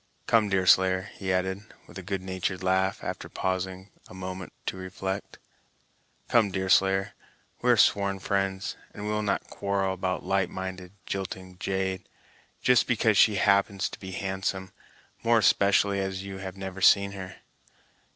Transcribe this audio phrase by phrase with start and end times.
[0.25, 5.37] Come, Deerslayer," he added, with a good natured laugh, after pausing a moment to reflect,
[6.27, 7.13] "come, Deerslayer,
[7.61, 12.09] we are sworn friends, and will not quarrel about a light minded, jilting jade,
[12.63, 14.71] just because she happens to be handsome;
[15.21, 17.35] more especially as you have never seen her.